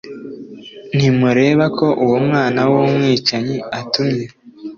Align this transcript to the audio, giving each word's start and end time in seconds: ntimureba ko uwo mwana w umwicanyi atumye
ntimureba 0.95 1.65
ko 1.77 1.87
uwo 2.03 2.17
mwana 2.27 2.59
w 2.69 2.71
umwicanyi 2.83 3.57
atumye 3.79 4.25